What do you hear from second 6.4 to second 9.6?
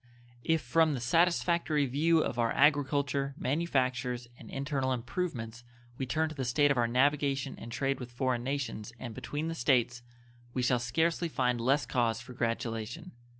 state of our navigation and trade with foreign nations and between the